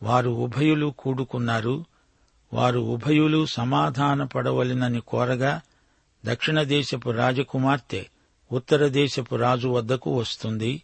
వారు 0.03 0.29
ఉభయులు 0.29 0.93
కూడుకున్నారు. 1.00 1.86
వారు 2.53 2.79
ఉభయులు 2.79 3.46
సమాధాన 3.46 4.24
పడవలెనని 4.24 5.01
కోరగా 5.08 5.62
దక్షిణ 6.25 6.63
దేశపు 6.63 7.10
రాజకుమార్తె 7.10 8.05
ఉత్తర 8.51 8.88
దేశపు 8.88 9.36
రాజు 9.36 9.67
వద్దకు 9.67 10.19
వస్తుంది. 10.19 10.84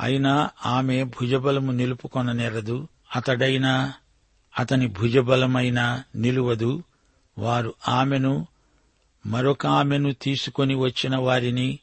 అయినా 0.00 0.50
ఆమె 0.66 1.04
భుజబలము 1.04 1.72
నిలుపుకొననేరదు. 1.72 2.88
అతడైనా 3.16 3.92
అతని 4.58 4.86
భుజబలమైనా 4.86 6.04
నిలువదు. 6.16 6.82
వారు 7.40 7.74
ఆమెను 7.88 8.46
మరొక 9.26 9.66
ఆమెను 9.66 10.12
తీసుకొని 10.12 10.74
వచ్చిన 10.74 11.16
వారిని 11.16 11.78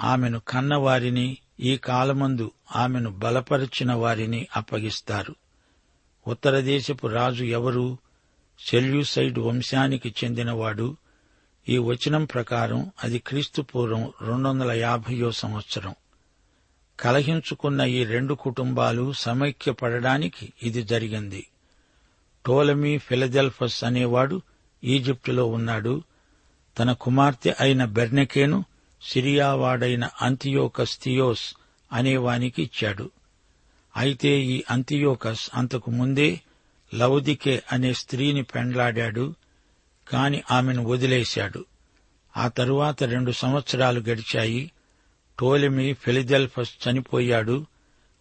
ఆమెను 0.00 0.40
కన్నవారిని 0.48 1.38
ఈ 1.60 1.76
కాలమందు 1.76 2.50
ఆమెను 2.76 3.10
బలపరిచిన 3.10 3.92
వారిని 3.92 4.46
అప్పగిస్తారు. 4.56 5.34
ఉత్తర 6.26 6.60
దేశపు 6.60 7.06
రాజు 7.06 7.44
ఎవరు? 7.44 7.98
సెల్యూసైడ్ 8.68 9.38
వంశానికి 9.38 10.14
చెందినవాడు. 10.24 10.96
ఈ 11.68 11.78
వచనం 11.78 12.24
ప్రకారం 12.24 12.90
అది 13.04 13.18
క్రీస్తుపూర్వం 13.18 14.12
రెండు 14.22 14.48
వందల 14.48 14.70
యాభయో 14.72 15.32
సంవత్సరం. 15.32 15.94
కలహించుకున్న 17.00 17.80
ఈ 17.80 18.04
రెండు 18.04 18.34
కుటుంబాలు 18.34 19.12
సమైక్యపడడానికి 19.12 20.52
ఇది 20.62 20.82
జరిగింది. 20.82 21.46
టోలమీ 22.46 22.98
ఫిలదెల్ఫస్ 22.98 23.84
అనేవాడు 23.84 24.42
ఈజిప్టులో 24.84 25.46
ఉన్నాడు. 25.46 26.02
తన 26.78 26.92
కుమార్తె 26.92 27.54
అయిన 27.60 27.84
బెర్నెకేను 27.84 28.64
సిరియావాడైన 29.02 30.08
అంతియోకస్ 30.22 31.02
థియోస్ 31.02 31.54
అనేవానికి 31.92 32.62
ఇచ్చాడు. 32.62 33.10
అయితే 33.96 34.40
ఈ 34.40 34.64
అంతియోకస్ 34.70 35.50
అంతకు 35.54 35.90
ముందే 35.90 36.40
లౌదికే 36.94 37.62
అనే 37.72 37.92
స్త్రీని 37.92 38.42
పెండ్లాడాడు 38.42 39.34
కాని 40.08 40.42
ఆమెను 40.50 40.84
వదిలేశాడు. 40.84 41.64
ఆ 42.36 42.48
తరువాత 42.48 43.02
రెండు 43.02 43.32
సంవత్సరాలు 43.32 44.00
గడిచాయి. 44.00 44.72
టోలిమి 45.38 45.92
ఫిలిదెల్ఫస్ 45.92 46.70
చనిపోయాడు. 46.88 47.66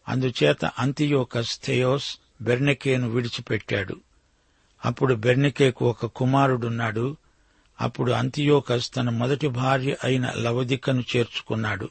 అందుచేత 0.07 0.65
అంతియోకస్ 0.65 1.61
థియోస్ 1.63 2.17
బెర్నకేను 2.41 3.09
విడిచిపెట్టాడు. 3.09 3.95
అప్పుడు 4.85 5.13
బెర్నికేకు 5.13 5.89
ఒక 5.89 6.05
కుమారుడున్నాడు. 6.05 7.17
అప్పుడు 7.81 8.11
అంతియోకస్ 8.11 8.95
తన 8.95 9.09
మొదటి 9.09 9.47
భార్య 9.47 9.95
అయిన 10.03 10.31
లవదికను 10.31 11.03
చేర్చుకున్నాడు. 11.15 11.89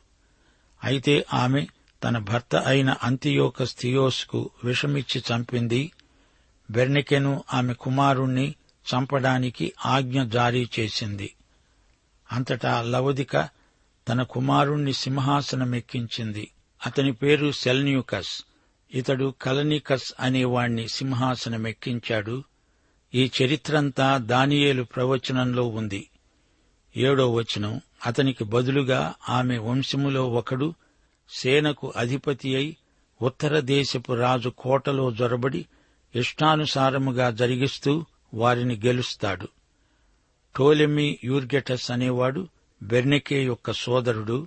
అయితే 0.85 1.27
ఆమె 1.35 1.67
తన 2.05 2.19
భర్త 2.19 2.57
అయిన 2.57 2.95
అంతియోకస్ 3.03 3.77
థియోస్కు 3.79 4.51
విషమిచ్చి 4.65 5.23
చంపింది. 5.35 5.93
బెర్నికెను 6.71 7.45
ఆమె 7.55 7.73
కుమారుణ్ణి 7.73 8.55
చంపడానికి 8.95 9.73
ఆజ్ఞ 9.87 10.23
జారీ 10.23 10.69
చేసింది. 10.81 11.35
అంతటా 12.33 12.83
లవదిక 12.83 13.49
తన 14.09 14.23
కుమారుణ్ణి 14.23 14.93
సింహాసనమెక్కించింది. 14.93 16.51
అతని 16.87 17.13
పేరు 17.13 17.51
సెల్న్యూకస్. 17.53 18.45
ఇతడు 18.95 19.35
కలనికస్ 19.43 20.15
అనేవాణ్ణి 20.21 20.89
సింహాసనమెక్కించాడు. 20.89 22.45
ఈ 23.15 23.31
చరిత్రంతా 23.43 24.19
దానియేలు 24.19 24.83
ప్రవచనంలో 24.83 25.69
ఉంది. 25.69 26.09
ఏడో 26.97 27.33
వచనం 27.33 27.81
అతనికి 28.07 28.45
బదులుగా 28.45 29.15
ఆమె 29.29 29.59
వంశములో 29.59 30.31
ఒకడు 30.31 30.75
సేనకు 31.31 31.93
అధిపతి 31.97 32.57
అయి 32.57 32.77
ఉత్తర 33.23 33.61
దేశపు 33.61 34.13
రాజు 34.13 34.49
కోటలో 34.49 35.11
జొరబడి 35.11 35.67
ఇష్టానుసారముగా 36.15 37.31
జరిగిస్తూ 37.31 38.05
వారిని 38.35 38.75
గెలుస్తాడు. 38.87 39.49
టోలెమి 40.57 41.19
యూర్గెటస్ 41.25 41.91
అనేవాడు 41.91 42.49
బెర్నికే 42.83 43.45
యొక్క 43.45 43.73
సోదరుడు. 43.73 44.47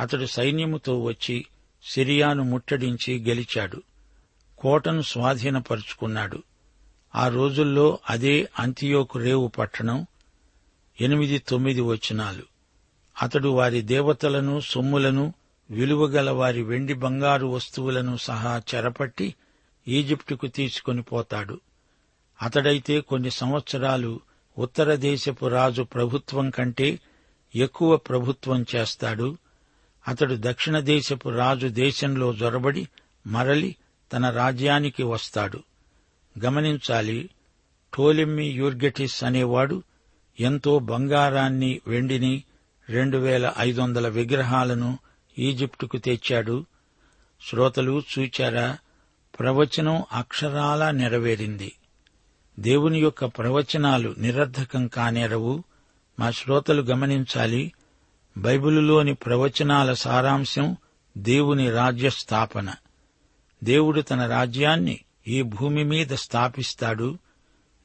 అతడు 0.00 0.26
సైన్యముతో 0.26 1.02
వచ్చి 1.02 1.46
సిరియాను 1.84 2.42
ముట్టడించి 2.42 3.24
గెలిచాడు. 3.28 3.82
కోటను 4.58 5.02
స్వాధీనపరుచుకున్నాడు. 5.02 6.42
ఆ 7.14 7.28
రోజుల్లో 7.28 7.98
అదే 8.10 8.48
అంతియోకు 8.58 9.18
రేవు 9.18 9.48
పట్టణం 9.48 10.06
ఎనిమిది 11.00 11.38
తొమ్మిది 11.38 11.80
వచనాలు. 11.80 12.42
అతడు 13.22 13.48
వారి 13.48 13.82
దేవతలను 13.82 14.60
సొమ్ములను 14.60 15.34
విలువగల 15.70 16.30
వారి 16.30 16.62
వెండి 16.62 16.94
బంగారు 16.94 17.46
వస్తువులను 17.46 18.16
సహా 18.16 18.62
చెరపట్టి 18.74 19.34
ఈజిప్టుకు 19.88 20.46
తీసుకుని 20.46 21.02
పోతాడు. 21.02 21.60
అతడైతే 22.42 23.00
కొన్ని 23.00 23.30
సంవత్సరాలు 23.30 24.20
ఉత్తర 24.58 24.94
దేశపు 24.94 25.46
రాజు 25.46 25.82
ప్రభుత్వం 25.82 26.50
కంటే 26.50 26.98
ఎక్కువ 27.54 27.96
ప్రభుత్వం 27.96 28.66
చేస్తాడు. 28.74 29.36
అతడు 30.08 30.36
దక్షిణ 30.38 30.78
దేశపు 30.78 31.28
రాజు 31.28 31.66
దేశంలో 31.66 32.32
జొరబడి 32.32 32.88
మరలి 33.26 33.76
తన 34.12 34.30
రాజ్యానికి 34.30 35.02
వస్తాడు. 35.02 35.62
గమనించాలి. 36.44 37.30
టోలిమ్మి 37.94 38.46
యూర్గెటిస్ 38.46 39.24
అనేవాడు 39.24 39.82
ఎంతో 40.40 40.78
బంగారాన్ని 40.78 41.80
వెండిని 41.86 42.44
రెండు 42.88 43.18
వేల 43.18 43.52
ఐదు 43.58 43.80
వందల 43.80 44.08
విగ్రహాలను 44.08 44.98
ఈజిప్టుకు 45.38 45.96
తెచ్చాడు. 45.96 46.64
శ్రోతలు 47.50 48.02
చూచారా? 48.18 48.78
ప్రవచనం 49.40 50.04
అక్షరాలా 50.12 50.90
నెరవేరింది. 50.90 51.72
దేవుని 52.60 52.98
యొక్క 52.98 53.24
ప్రవచనాలు 53.24 54.14
నిరర్ధకం 54.18 54.86
కానేరవు. 54.86 55.64
మా 56.20 56.30
శ్రోతలు 56.30 56.82
గమనించాలి 56.82 57.72
బైబిలులోని 58.38 59.14
ప్రవచనాల 59.14 59.92
సారాంశం 59.92 60.76
దేవుని 61.18 61.70
రాజ్య 61.70 62.10
స్థాపన 62.10 62.72
దేవుడు 63.64 64.00
తన 64.00 64.26
రాజ్యాన్ని 64.26 65.00
ఈ 65.28 65.42
భూమి 65.42 65.84
మీద 65.84 66.06
స్థాపిస్తాడు 66.06 67.18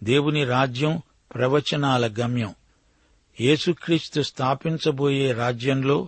దేవుని 0.03 0.45
రాజ్యం 0.45 1.01
ప్రవచనాల 1.35 2.15
గమ్యం. 2.19 2.55
యేసుక్రీస్తు 3.41 4.21
స్థాపించబోయే 4.21 5.31
రాజ్యంలో 5.33 6.07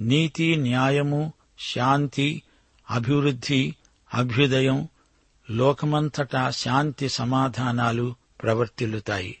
నీతి 0.00 0.56
న్యాయము 0.56 1.32
శాంతి 1.58 2.42
అభివృద్ధి 2.90 3.74
అభ్యుదయం 4.14 4.88
లోకమంతటా 5.50 6.50
శాంతి 6.50 7.08
సమాధానాలు 7.08 8.14
ప్రవర్తిల్లుతాయి. 8.42 9.38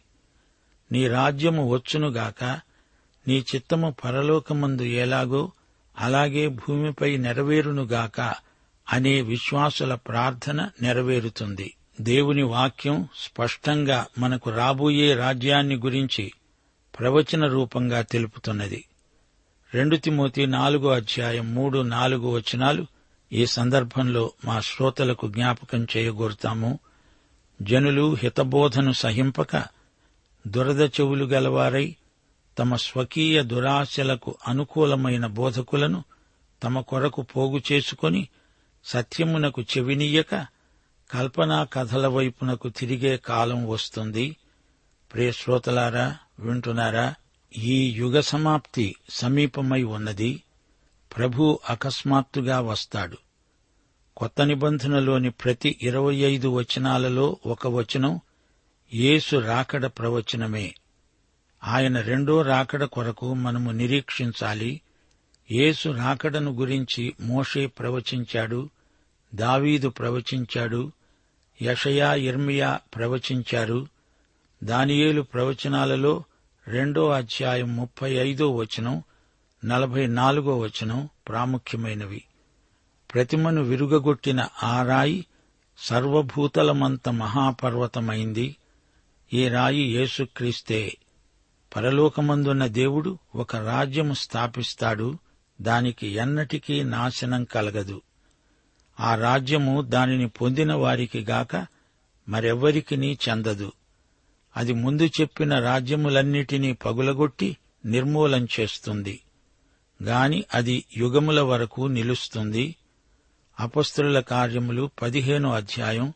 నీ 0.92 1.08
రాజ్యము 1.08 1.68
వచ్చునుగాక 1.68 2.60
నీ 3.28 3.44
చిత్తము 3.54 3.96
పరలోకమందు 4.04 4.82
ఎలాగో 4.82 5.52
అలాగే 5.98 6.48
భూమిపై 6.48 7.16
నెరవేరునుగాక 7.16 8.45
అనే 8.92 9.20
విశ్వాసుల 9.20 9.94
ప్రార్థన 9.94 10.70
నెరవేరుతుంది. 10.82 11.74
దేవుని 12.00 12.42
వాక్యం 12.42 13.08
స్పష్టంగా 13.18 14.06
మనకు 14.18 14.50
రాబోయే 14.50 15.14
రాజ్యాన్ని 15.14 15.76
గురించి 15.76 16.32
ప్రవచన 16.98 17.46
రూపంగా 17.46 18.02
తెలుపుతున్నది. 18.02 18.84
రెండు 19.74 19.96
తిమోతి 19.96 20.46
నాలుగో 20.46 20.88
అధ్యాయం 20.90 21.54
మూడు 21.54 21.78
నాలుగు 21.78 22.28
వచనాలు 22.28 22.86
ఈ 23.32 23.46
సందర్భంలో 23.46 24.32
మా 24.44 24.60
శ్రోతలకు 24.60 25.28
జ్ఞాపకం 25.28 25.86
చేయగోరుతాము. 25.96 26.78
జనులు 27.62 28.14
హితబోధను 28.14 28.92
సహింపక 28.92 29.64
దురద 30.46 30.80
చెవులు 30.80 31.24
గలవారై 31.24 31.96
తమ 32.58 32.76
స్వకీయ 32.76 33.42
దురాశలకు 33.42 34.34
అనుకూలమైన 34.48 35.26
బోధకులను 35.26 36.04
తమ 36.62 36.80
కొరకు 36.80 37.22
పోగు 37.22 37.60
చేసుకొని 37.72 38.28
సత్యమునకు 38.86 39.62
చెవినీయక 39.62 40.46
కల్పనా 41.10 41.64
కథల 41.64 42.06
వైపునకు 42.06 42.68
తిరిగే 42.68 43.16
కాలం 43.16 43.68
వస్తుంది. 43.68 44.36
ప్రియశ్రోతలారా 45.12 46.16
వింటున్నారా? 46.38 47.14
ఈ 47.58 47.90
యుగ 47.90 48.20
సమాప్తి 48.20 48.96
సమీపమై 49.10 49.82
ఉన్నది. 49.82 50.42
ప్రభు 51.16 51.58
అకస్మాత్తుగా 51.70 52.60
వస్తాడు. 52.60 53.16
కొత్త 54.16 54.42
నిబంధనలోని 54.42 55.30
ప్రతి 55.30 55.78
ఇరవై 55.82 56.16
ఐదు 56.16 56.48
వచనాలలో 56.48 57.36
ఒక 57.46 57.66
వచనం 57.66 58.20
యేసు 58.94 59.36
రాకడ 59.36 59.86
ప్రవచనమే. 59.86 60.74
ఆయన 61.64 62.00
రెండో 62.00 62.42
రాకడ 62.42 62.84
కొరకు 62.84 63.34
మనము 63.34 63.70
నిరీక్షించాలి. 63.70 64.80
యేసు 65.50 65.88
రాకడను 65.88 66.50
గురించి 66.50 67.14
మోషే 67.20 67.66
ప్రవచించాడు. 67.66 68.70
దావీదు 69.36 69.88
ప్రవచించాడు 69.88 70.92
యషయా 71.62 72.14
ఇర్మియా 72.14 72.80
ప్రవచించారు 72.96 73.88
దానియేలు 74.64 75.22
ప్రవచనాలలో 75.22 76.24
రెండో 76.68 77.10
అధ్యాయం 77.10 77.76
ముప్పై 77.76 78.12
ఐదో 78.12 78.54
వచనం 78.54 79.02
నలభై 79.64 80.06
నాలుగో 80.06 80.58
వచనం 80.58 81.08
ప్రాముఖ్యమైనవి. 81.28 82.24
ప్రతిమను 83.14 83.62
విరుగగొట్టిన 83.62 84.48
ఆ 84.62 84.82
రాయి 84.86 85.26
సర్వభూతలమంత 85.78 87.08
మహాపర్వతమైంది. 87.08 88.56
ఈ 89.32 89.48
రాయి 89.48 89.82
యేసుక్రీస్తే. 89.82 90.96
పరలోకమందున్న 91.76 92.66
దేవుడు 92.66 93.18
ఒక 93.34 93.56
రాజ్యము 93.56 94.14
స్థాపిస్తాడు 94.14 95.18
దానికి 95.60 96.08
ఎన్నటికీ 96.08 96.82
నాశనం 96.82 97.44
కలగదు. 97.44 98.02
ఆ 99.00 99.14
రాజ్యము 99.14 99.82
దానిని 99.82 100.28
పొందిన 100.28 100.74
వారికి 100.74 101.20
గాక 101.20 101.66
మరెవ్వరికినీ 102.28 103.18
చెందదు. 103.28 103.72
అది 104.56 104.72
ముందు 104.72 105.06
చెప్పిన 105.06 105.60
రాజ్యములన్నిటినీ 105.60 106.72
పగులగొట్టి 106.72 107.56
నిర్మూలం 107.84 108.48
చేస్తుంది. 108.60 109.20
గాని 110.02 110.44
అది 110.54 110.84
యుగముల 110.96 111.40
వరకు 111.40 111.82
నిలుస్తుంది. 111.82 112.76
అపస్తుల 113.60 114.20
కార్యములు 114.20 114.90
పదిహేను 115.02 115.52
అధ్యాయం 115.52 116.12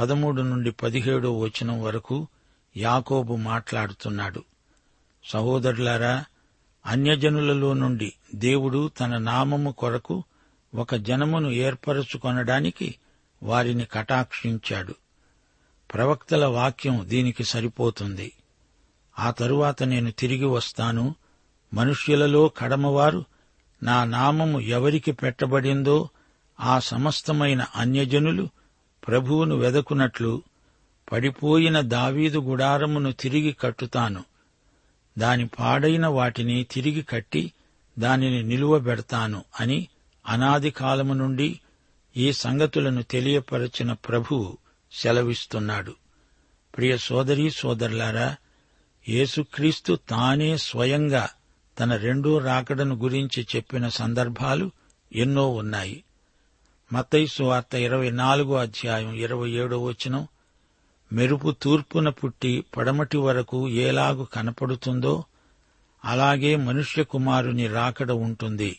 పదమూడు 0.00 0.42
నుండి 0.42 0.70
పదిహేడో 0.70 1.38
వచనం 1.38 1.82
వరకు 1.82 2.28
యాకోబు 2.76 3.36
మాట్లాడుతున్నాడు. 3.36 4.44
సహోదరులారా 5.24 6.24
అన్యజనులలో 6.86 7.72
నుండి 7.72 8.12
దేవుడు 8.34 8.90
తన 9.00 9.18
నామము 9.18 9.70
కొరకు 9.70 10.24
ఒక 10.74 10.94
జనమును 10.94 11.50
ఏర్పరచుకొనడానికి 11.50 12.94
వారిని 13.42 13.84
కటాక్షించాడు. 13.84 14.94
ప్రవక్తల 15.94 16.44
వాక్యం 16.44 17.04
దీనికి 17.08 17.44
సరిపోతుంది. 17.44 18.32
ఆ 19.18 19.30
తరువాత 19.30 19.82
నేను 19.82 20.10
తిరిగి 20.10 20.44
వస్తాను. 20.44 21.14
మనుష్యులలో 21.74 22.48
కడమవారు 22.48 23.24
నా 23.82 24.04
నామము 24.04 24.60
ఎవరికి 24.60 25.12
పెట్టబడిందో 25.12 26.08
ఆ 26.60 26.78
సమస్తమైన 26.78 27.66
అన్యజనులు 27.76 28.48
ప్రభువును 29.06 29.56
వెదకునట్లు 29.56 30.42
పడిపోయిన 31.12 31.80
దావీదు 31.80 32.38
గుడారమును 32.38 33.12
తిరిగి 33.12 33.52
కట్టుతాను. 33.52 34.24
దాని 35.18 35.46
పాడైన 35.46 36.06
వాటిని 36.06 36.64
తిరిగి 36.64 37.02
కట్టి 37.02 37.52
దానిని 37.98 38.42
నిలువబెడతాను 38.42 39.44
అని 39.60 39.88
అనాది 40.26 40.70
కాలము 40.70 41.14
నుండి 41.14 41.60
ఈ 42.16 42.32
సంగతులను 42.32 43.02
తెలియపరచిన 43.02 43.92
ప్రభువు 43.92 44.58
సెలవిస్తున్నాడు. 44.92 45.94
ప్రియ 46.76 46.96
సోదరీ 46.96 47.50
సోదరులారా 47.50 48.36
యేసుక్రీస్తు 49.08 49.98
తానే 50.08 50.56
స్వయంగా 50.56 51.28
తన 51.80 51.96
రెండో 51.96 52.38
రాకడను 52.38 52.94
గురించి 52.94 53.46
చెప్పిన 53.56 53.88
సందర్భాలు 53.88 54.70
ఎన్నో 55.12 55.48
ఉన్నాయి. 55.48 56.04
మతైసు 56.92 57.42
వార్త 57.42 57.74
ఇరవై 57.74 58.10
నాలుగో 58.10 58.54
అధ్యాయం 58.54 59.12
ఇరవై 59.12 59.50
ఏడో 59.50 59.84
వచనం 59.84 60.28
మెరుపు 61.12 61.50
తూర్పున 61.62 62.08
పుట్టి 62.08 62.64
పడమటి 62.76 63.16
వరకు 63.16 63.68
ఏలాగు 63.68 64.24
కనపడుతుందో 64.24 65.24
అలాగే 66.04 66.56
మనుష్య 66.56 67.04
కుమారుని 67.04 67.66
రాకడ 67.66 68.10
ఉంటుంది. 68.10 68.78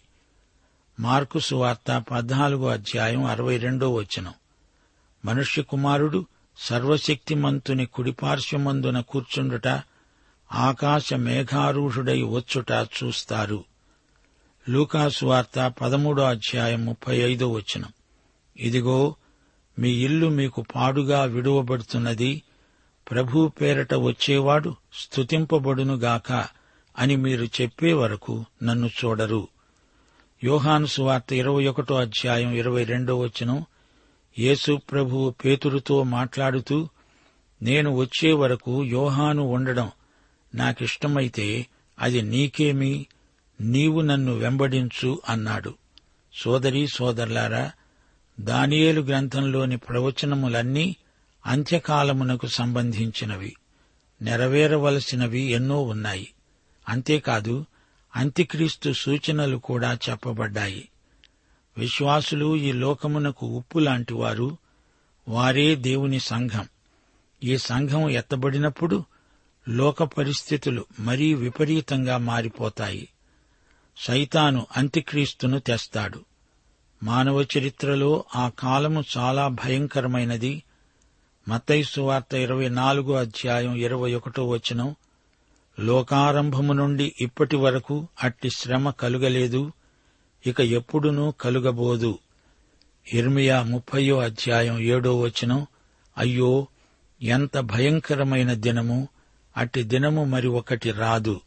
మార్కు 1.00 1.40
సువార్త 1.40 2.04
పద్నాలుగో 2.12 2.68
అధ్యాయం 2.68 3.24
అరవై 3.24 3.58
రెండో 3.58 3.94
వచనం. 3.94 4.34
మనుష్య 5.26 5.62
కుమారుడు 5.62 6.26
సర్వశక్తిమంతుని 6.58 7.86
కుడిపార్శ్వమందున 7.86 9.00
కూర్చుండుట 9.00 9.68
ఆకాశ 10.54 11.14
మేఘారూఢుడై 11.14 12.22
వచ్చుట 12.22 12.72
చూస్తారు. 12.72 13.64
లూకాసు 14.70 15.26
వార్త 15.26 15.74
పదమూడో 15.82 16.24
అధ్యాయం 16.24 16.86
ముప్పై 16.86 17.18
ఐదో 17.18 17.52
వచనం. 17.52 17.90
ఇదిగో 18.58 19.16
మీ 19.80 19.90
ఇల్లు 19.90 20.28
మీకు 20.28 20.66
పాడుగా 20.76 21.24
విడువబడుతున్నది. 21.24 22.42
ప్రభు 23.12 23.48
పేరట 23.48 23.94
వచ్చేవాడు 23.94 24.76
స్తుతింపబడునుగాక 24.94 26.32
అని 27.00 27.16
మీరు 27.16 27.46
చెప్పే 27.46 27.94
వరకు 27.94 28.46
నన్ను 28.64 28.88
చూడరు. 28.88 29.48
యోహాను 30.44 30.86
సువార్త 30.86 31.34
ఇరవై 31.34 31.68
ఒకటో 31.68 31.96
అధ్యాయం 31.96 32.54
ఇరవై 32.54 32.84
రెండో 32.84 33.20
వచనం. 33.20 33.66
యేసు 34.40 34.82
ప్రభువు 34.92 35.30
పేతురుతో 35.30 36.04
మాట్లాడుతూ 36.04 36.90
నేను 37.62 37.96
వచ్చే 37.96 38.34
వరకు 38.34 38.84
యోహాను 38.84 39.44
ఉండడం 39.44 39.92
నాకిష్టమైతే 40.56 41.68
అది 42.00 42.22
నీకేమి? 42.22 43.06
నీవు 43.62 44.02
నన్ను 44.02 44.34
వెంబడించు 44.34 45.22
అన్నాడు. 45.30 45.74
సోదరి 46.34 46.88
సోదరులారా 46.88 47.72
దానియేలు 48.40 49.02
గ్రంథంలోని 49.02 49.78
ప్రవచనములన్నీ 49.78 50.96
అంత్యకాలమునకు 51.46 52.48
సంబంధించినవి. 52.48 53.56
నెరవేరవలసినవి 54.22 55.42
ఎన్నో 55.42 55.82
ఉన్నాయి. 55.82 56.28
అంతేకాదు 56.90 57.66
అంత్యక్రీస్తు 58.16 58.94
సూచనలు 58.94 59.58
కూడా 59.58 60.00
చెప్పబడ్డాయి. 60.10 60.90
విశ్వాసులు 61.78 62.56
ఈ 62.56 62.72
లోకమునకు 62.72 63.48
ఉప్పు 63.48 63.80
లాంటివారు 63.80 64.58
వారే 65.28 65.76
దేవుని 65.76 66.20
సంఘం. 66.20 66.68
ఈ 67.44 67.58
సంఘం 67.58 68.10
ఎత్తబడినప్పుడు 68.10 69.06
లోక 69.70 70.04
పరిస్థితులు 70.04 70.86
మరీ 71.00 71.34
విపరీతంగా 71.34 72.18
మారిపోతాయి. 72.18 73.10
సైతాను 73.98 74.68
అంత్యక్రీస్తును 74.78 75.60
తెస్తాడు. 75.60 76.26
మానవ 77.04 77.42
చరిత్రలో 77.42 78.26
ఆ 78.36 78.50
కాలము 78.50 79.04
చాలా 79.18 79.48
భయంకరమైనది. 79.48 80.64
మతైసు 81.48 82.02
వార్త 82.02 82.34
ఇరవై 82.34 82.70
నాలుగో 82.70 83.14
అధ్యాయం 83.14 83.76
ఇరవై 83.76 84.14
ఒకటో 84.14 84.48
వచనం 84.48 84.96
లోకారంభము 85.80 86.74
నుండి 86.74 87.16
ఇప్పటి 87.22 87.56
వరకు 87.56 88.08
అట్టి 88.24 88.50
శ్రమ 88.50 88.90
కలుగలేదు 88.90 89.72
ఇక 90.48 90.62
ఎప్పుడునూ 90.62 91.32
కలుగబోదు. 91.32 92.20
ఇర్మియా 93.14 93.64
ముప్పయో 93.64 94.20
అధ్యాయం 94.20 94.80
ఏడో 94.80 95.20
వచనం 95.20 95.68
అయ్యో 96.18 96.68
ఎంత 97.22 97.58
భయంకరమైన 97.58 98.54
దినము 98.54 99.08
అట్టి 99.58 99.84
దినము 99.84 100.24
మరి 100.26 100.48
ఒకటి 100.48 100.92
రాదు. 100.92 101.42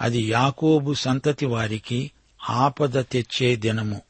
అది 0.00 0.22
యాకోబు 0.22 0.94
సంతతి 0.94 1.46
వారికి 1.46 2.10
ఆపద 2.50 2.98
తెచ్చే 2.98 3.56
దినము. 3.56 4.02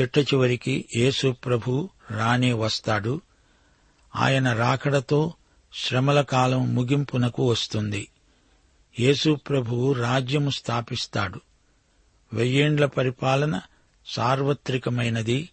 చిట్ట 0.00 0.18
చివరికి 0.18 0.84
యేసు 0.96 1.34
ప్రభు 1.44 1.88
రానే 2.10 2.52
వస్తాడు. 2.52 3.20
ఆయన 4.16 4.52
రాకడతో 4.52 5.32
శ్రమల 5.74 6.20
కాలం 6.20 6.74
ముగింపునకు 6.74 7.50
వస్తుంది. 7.50 8.08
యేసు 9.00 9.34
ప్రభువు 9.34 9.92
రాజ్యము 9.92 10.50
స్థాపిస్తాడు. 10.50 11.40
వెయ్యేండ్ల 12.32 12.86
పరిపాలన 12.86 13.60
సార్వత్రికమైనది. 14.06 15.48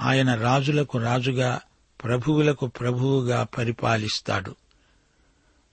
ఆయన 0.00 0.34
రాజులకు 0.34 0.98
రాజుగా 0.98 1.60
ప్రభువులకు 2.04 2.66
ప్రభువుగా 2.66 3.42
పరిపాలిస్తాడు. 3.58 4.56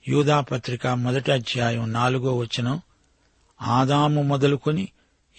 యూదాపత్రిక 0.08 0.88
మొదటి 0.88 1.32
అధ్యాయం 1.32 1.93
నాలుగో 1.93 2.38
వచనం 2.38 2.82
ఆదాము 3.62 4.21
మొదలుకొని 4.21 4.89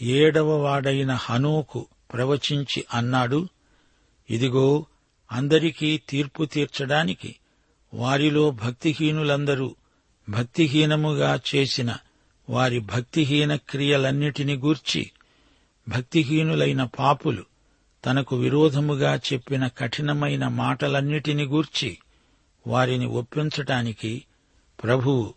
ఏడవ 0.03 0.63
వాడైన 0.63 1.13
హనోకు 1.13 1.87
ప్రవచించి 2.15 2.85
అన్నాడు 2.95 3.49
ఇదిగో 4.31 4.87
అందరికీ 5.33 5.99
తీర్పు 6.09 6.45
తీర్చడానికి 6.45 7.37
వారిలో 7.95 8.51
భక్తిహీనులందరూ 8.51 9.75
భక్తిహీనముగా 10.31 11.41
చేసిన 11.55 11.97
వారి 12.51 12.79
భక్తిహీన 12.79 13.57
క్రియలన్నిటిని 13.57 14.57
గూర్చి 14.57 15.11
భక్తిహీనులైన 15.89 16.85
పాపులు 16.85 17.45
తనకు 18.05 18.37
విరోధముగా 18.37 19.21
చెప్పిన 19.33 19.67
కఠినమైన 19.67 20.49
మాటలన్నిటిని 20.49 21.45
గూర్చి 21.45 21.99
వారిని 22.67 23.07
ఒప్పించటానికి 23.07 24.25
ప్రభువు 24.83 25.35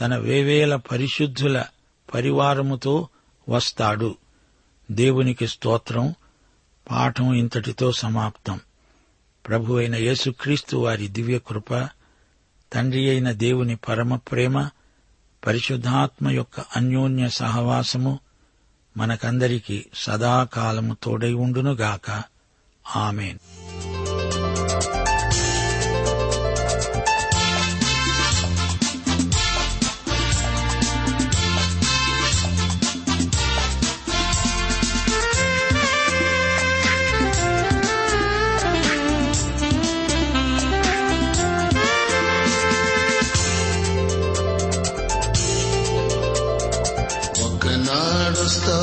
తన 0.00 0.16
వేవేల 0.16 0.76
పరిశుద్ధుల 0.76 1.64
పరివారముతో 2.14 3.08
వస్తాడు. 3.48 4.16
దేవునికి 4.90 5.46
స్తోత్రం. 5.46 6.14
పాఠం 6.90 7.34
ఇంతటితో 7.34 7.92
సమాప్తం. 7.92 8.60
ప్రభు 9.48 9.74
అయిన 9.74 9.94
యేసుక్రీస్తు 9.94 10.76
వారి 10.76 11.08
దివ్యకృప 11.08 11.88
తండ్రి 12.72 13.10
అయిన 13.10 13.32
దేవుని 13.32 13.76
పరమ 13.76 14.16
ప్రేమ 14.16 14.68
పరిశుద్ధాత్మ 15.46 16.30
యొక్క 16.30 16.60
అన్యోన్య 16.76 17.28
సహవాసము 17.28 18.18
మనకందరికీ 18.96 19.84
సదాకాలము 19.94 20.96
తోడై 21.02 21.32
ఉండునుగాక. 21.32 22.22
ఆమెన్. 22.96 23.38
నడుస్తా. 48.28 48.76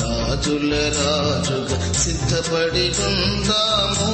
రాజుల 0.00 0.72
రాజుగా 0.98 1.92
సిద్ధపడి 1.92 2.86
ఉందాము 3.06 4.10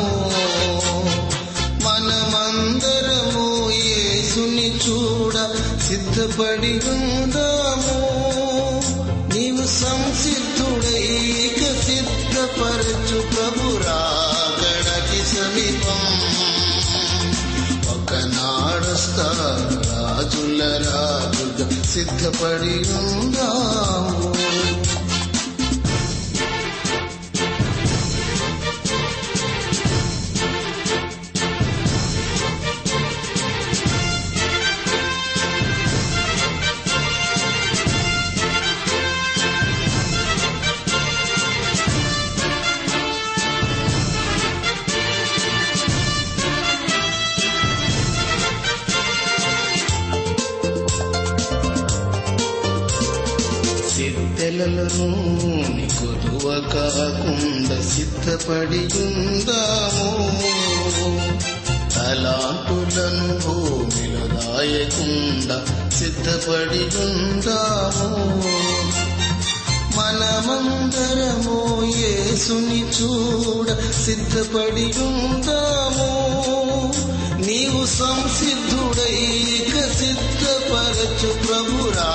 మనమందరము 1.84 3.46
ఏసుని 3.70 4.68
చూడ 4.84 5.36
సిద్ధపడి 5.88 6.72
ఉందాము 6.88 7.98
నీవు 9.34 9.64
సంసిద్ధుడై 9.82 11.06
సిద్ధపరచు 11.86 13.18
ప్రభు 13.20 13.66
రాగడకి 13.86 15.22
సమీపం. 15.34 16.02
ఒకనాడుస్తారు 17.94 19.50
రాజుల 19.90 20.60
రాజు 20.88 21.41
సిద్ధపడి 21.92 22.76
ఉందాము. 22.98 24.32
సిద్ధెలను 54.54 55.06
కొదువ 55.98 56.46
కాకుండా 56.72 57.76
సిద్ధపడి 57.90 58.80
ఉందాము 59.02 60.08
తలాంతులను 61.94 63.28
భూమిలో 63.44 64.24
దాయకుండా 64.34 65.56
సిద్ధపడి 65.98 66.82
ఉందాము 67.04 68.10
మనమందరము 69.96 71.58
యేసుని 71.96 72.82
చూడ 72.98 73.68
సిద్ధపడి 74.04 74.88
ఉందాము 75.08 76.10
నీవు 77.46 77.84
సంసిద్ధుడై 77.98 79.16
సిద్ధపరచు 80.00 81.32
ప్రభురా. 81.42 82.10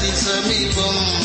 అతి 0.00 0.08
సమీపం. 0.08 1.24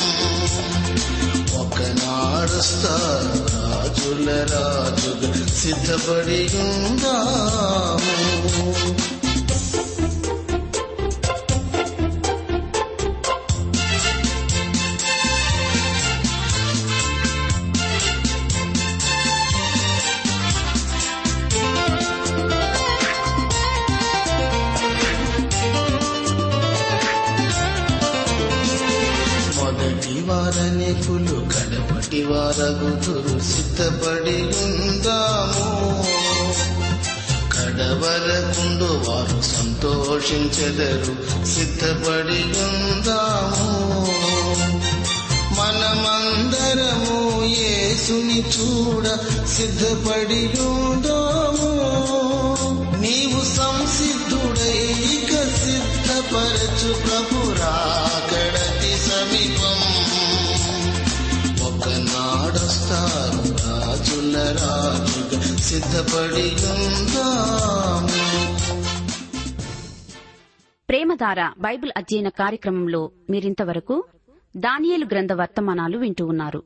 ఒకనాడుస్తారు 1.59 3.55
రాజుల 3.55 4.29
రాజుగా 4.29 5.45
సిద్ధపడి 5.45 6.57
ఉందాము. 6.57 9.14
వారనికులు 30.95 31.41
కడపటి 31.41 32.23
వారగుతురు 32.23 33.39
సిద్ధపడి 33.39 34.63
ఉందాము. 34.63 36.05
కడవరకుండు 37.53 38.83
వారు 38.83 39.41
సంతోషించెదరు 39.41 41.45
సిద్ధపడి 41.45 42.43
ఉందాము. 42.43 44.07
మనమందరము 45.59 47.45
యేసుని 47.45 48.39
చూడ 48.39 49.17
సిద్ధపడి 49.47 50.61
ఉందాము. 50.61 51.71
నీవు 53.01 53.55
సంసిద్ధుడైక 53.55 55.55
సిద్ధపరచు 55.55 56.93
ప్రభురా. 56.93 58.11
రాజుగా 64.45 65.41
సిద్ధపడి 65.41 66.47
ఉందాము 66.73 68.25
ప్రేమధార 70.89 71.53
బైబిల్ 71.59 71.91
అధ్యయన 71.97 72.29
కార్యక్రమంలో 72.29 73.11
మీరింతవరకు 73.29 74.03
దానియేలు 74.57 75.05
గ్రంథ 75.05 75.33
వర్తమానాలు 75.33 75.97
వింటూ 75.97 76.25
ఉన్నారు. 76.25 76.63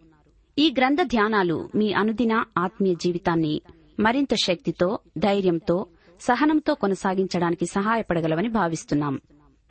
ఈ 0.57 0.75
గ్రంథ 0.77 0.97
ధ్యానాలు 1.01 1.69
మీ 1.75 1.93
అనుదిన 1.93 2.43
ఆత్మీయ 2.57 2.93
జీవితాన్ని 2.93 3.61
మరింత 3.99 4.35
శక్తితో 4.35 4.99
ధైర్యంతో 5.17 5.85
సహనంతో 6.21 6.73
కొనసాగించడానికి 6.73 7.65
సహాయపడగలవని 7.65 8.49
భావిస్తున్నాం. 8.49 9.19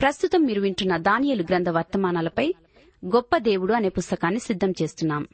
ప్రస్తుతం 0.01 0.41
మీరు 0.41 0.61
వింటున్న 0.61 0.97
దానియలు 0.97 1.43
గ్రంథ 1.43 1.69
వర్తమానాలపై 1.69 2.53
గొప్ప 3.05 3.37
దేవుడు 3.37 3.73
అనే 3.73 3.89
పుస్తకాన్ని 3.89 4.39
సిద్దం 4.39 4.71
చేస్తున్నాం. 4.71 5.27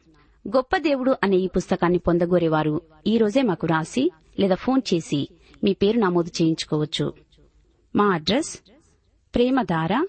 గొప్ప 0.47 0.77
దేవుడు 0.77 1.17
అనే 1.23 1.37
ఈ 1.37 1.47
పుస్తకాన్ని 1.47 1.99
పొందగోరేవారు 1.99 2.81
ఈ 3.07 3.17
రోజే 3.17 3.41
మాకు 3.41 3.67
రాసి 3.67 4.11
లేదా 4.39 4.55
ఫోన్ 4.55 4.81
చేసి 4.93 5.29
మీ 5.63 5.73
పేరు 5.73 5.97
నమోదు 5.97 6.31
చేయించుకోవచ్చు. 6.41 7.13
మా 7.95 8.05
address 8.13 8.59
Premadhara 9.35 10.07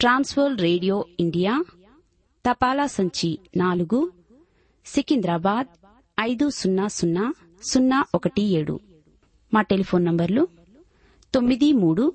Trans World 0.00 0.58
Radio 0.58 1.04
India 1.20 1.64
తపాలా 2.50 2.86
సంచి 2.86 3.38
నాలుగు 3.56 4.12
సికింద్రాబాద్ 4.86 5.66
ఐదు 6.20 6.50
సున్నా 6.50 6.86
సున్నా 6.88 7.34
సున్నా 7.62 8.04
ఒకటి 8.14 8.42
ఏడు. 8.42 8.80
మా 9.54 9.62
టెలిఫోన్ 9.62 10.04
నంబర్లు 10.04 10.48
తొమ్మిది 11.34 11.72
మూడు 11.72 12.12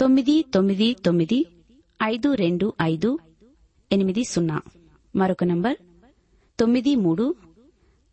తొమ్మిది 0.00 0.44
తొమ్మిది 0.54 0.96
తొమ్మిది 1.06 1.46
ఐదు 2.02 2.34
రెండు 2.34 2.72
ఐదు 2.82 3.18
ఎనిమిది 3.92 4.24
సున్నా. 4.24 4.60
మరొక 5.16 5.44
నంబర్ 5.44 5.76
తొమ్మిది 6.58 6.94
మూడు 6.96 7.24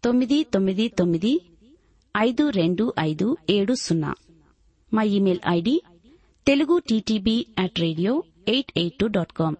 తొమ్మిది 0.04 0.44
తొమ్మిది 0.44 0.88
తొమ్మిది 0.90 1.32
ఐదు 2.18 2.50
రెండు 2.50 2.94
ఐదు 3.00 3.38
ఏడు 3.50 3.74
సున్నా. 3.74 4.12
మా 4.94 5.04
email 5.04 5.40
ID 5.48 5.76
Telugu 6.48 6.80
TTB 6.80 7.48
at 7.58 7.80
radio 7.80 8.24
eight 8.48 8.72
eight 8.78 8.98
two 8.98 9.08
dot 9.08 9.34
com. 9.34 9.58